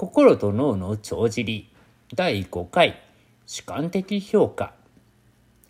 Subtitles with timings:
[0.00, 1.68] 心と脳の帳尻。
[2.14, 3.02] 第5回。
[3.44, 4.72] 主観的評価。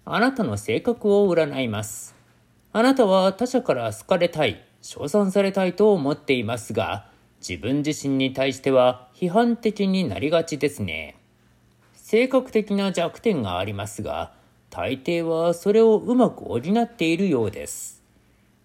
[0.05, 2.15] あなたの性格を占います。
[2.73, 7.09] あなたは他者から好かれたい称賛されたいと思っていますが
[7.41, 11.17] 自分自身に対しては批判的になりがちですね。
[11.95, 14.33] 性格的な弱点がありますが
[14.71, 18.01] 大抵はそれをうまく補っているようです。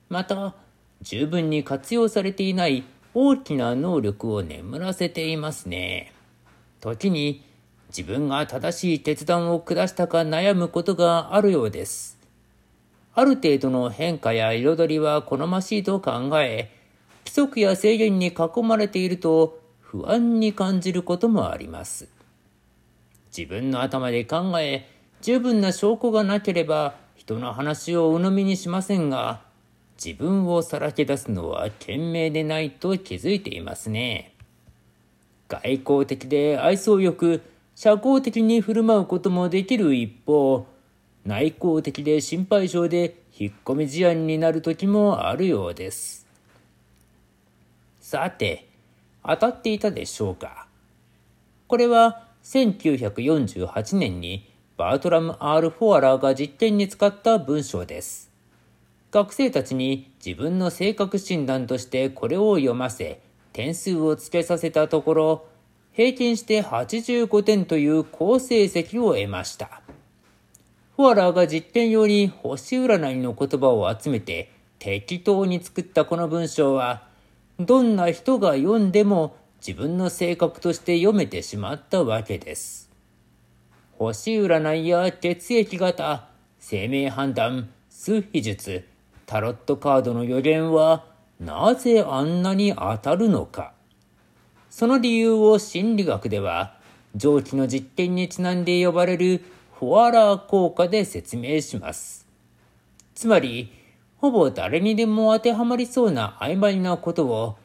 [0.10, 0.54] また
[1.02, 2.84] 十分に活用されていない
[3.18, 6.12] 大きな能力を眠らせていますね。
[6.82, 7.46] 時に
[7.88, 12.20] 自分が正しい決断を下したか悩むことがあるようです。
[13.14, 16.76] ある程度の変化や彩りは好ましいと考え、
[17.24, 22.10] 規則や制限に囲まれていると不安に感じることもあります。
[23.36, 24.90] 自分の頭で考え、
[25.22, 29.46] 十分な証拠がなければ人の話を鵜呑みにしませんが、
[30.04, 34.34] 自分をさらけ出すのは賢明でないと気づいていますね。
[35.48, 37.42] 外交的で愛想よく
[37.76, 40.66] 社交的に振る舞うこともできる一方、
[41.26, 46.26] 内向的で心配性で引っ込み思案になる時もあるようです。
[48.00, 48.68] さて、
[49.26, 50.68] 当たっていたでしょうか
[51.68, 54.48] これは1948年に
[54.78, 58.35] バートラム・ R・ フォアラーが実験に使った文章です。
[59.16, 63.22] 学生たちに自分の性格診断としてこれを読ませ、
[63.54, 65.48] 点数をつけさせたところ、
[65.94, 69.82] 平均して85点という好成績を得ました。
[70.98, 77.08] フォアラーが実験用に星占いの言葉を集めて適当に作ったこの文章は、
[77.58, 82.92] どんな人が読んでも自分の性格として読めてしまったわけです。
[83.94, 86.28] 星占いや血液型、
[86.60, 88.84] 生命判断、数秘術、
[89.26, 91.06] タロットカードの予言は
[91.40, 93.74] なぜあんなに当たるのか。
[94.70, 96.78] その理由を心理学では
[97.16, 99.42] 上記の実験にちなんで呼ばれる
[99.80, 102.28] フォアラー効果で説明します。
[103.14, 103.72] つまり、
[104.18, 107.58] ほぼ誰にでも当てはまりそうな曖昧なことを、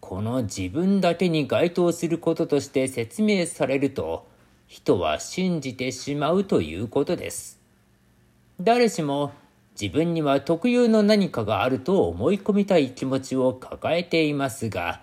[0.00, 4.26] この自分だけに該当することとして説明されると、
[4.66, 7.58] 人は信じてしまうということです。
[8.60, 9.32] 誰しも
[9.80, 15.02] 自分には特有の何かがあると思い込みたい気持ちを抱えていますが、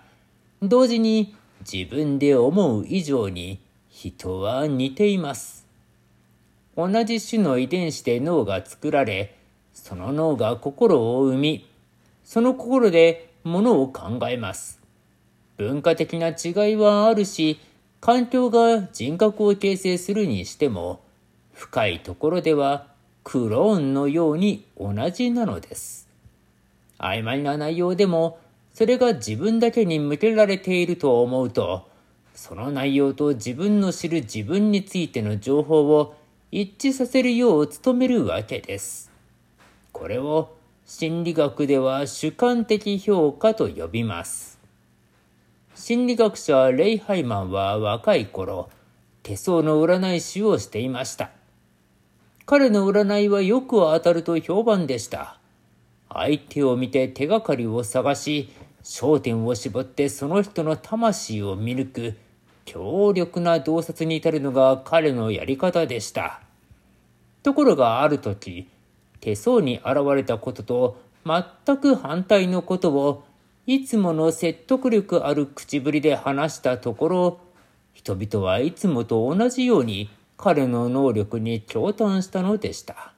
[0.60, 1.34] 同時に
[1.70, 5.66] 自分で思う以上に人は似ています。
[6.76, 9.34] 同じ種の遺伝子で脳が作られ、
[9.72, 11.66] その脳が心を生み、
[12.22, 14.82] その心で物を考えます。
[15.56, 17.58] 文化的な違いはあるし、
[18.02, 21.00] 環境が人格を形成するにしても、
[21.54, 22.88] 深いところでは
[23.28, 26.08] クローンのように同じなのです。
[27.00, 28.38] 曖昧な内容でも、
[28.72, 31.88] それが自分だけに向けられていると思うと、
[32.36, 36.14] その内容と自分の知る自分についての情報を
[36.52, 39.10] 一致させるよう努めるわけです。
[39.90, 40.54] これを
[40.84, 44.60] 心理学では主観的評価と呼びます。
[45.74, 48.70] 心理学者レイ・ハイマンは若い頃、
[49.24, 51.35] 手相の占い師をしていました。
[52.48, 55.40] 彼の占いはよく当たると評判でした。
[56.08, 58.50] 相手を見て手がかりを探し、
[58.84, 62.16] 焦点を絞ってその人の魂を見抜く
[62.64, 66.40] 強力な洞察に至るのが彼のやり方でした。
[67.42, 68.68] ところがある時、
[69.18, 73.24] 手相に現れたことと全く反対のことを
[73.66, 77.40] いつもの説得力ある口ぶりで話したところ、
[77.92, 83.12] 人々はいつもと同じように彼の能力に驚嘆したのでした。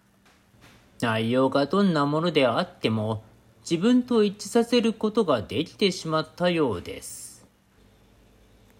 [1.00, 3.22] 内容がどんなものであっても
[3.68, 7.46] 自分と一致させることができてしまったようです。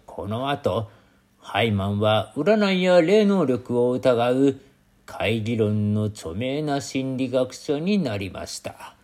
[0.05, 0.89] この後、
[1.37, 4.59] ハイマンは占いや霊能力を疑う
[5.05, 8.95] 怪議論の著名な心理学者になりました。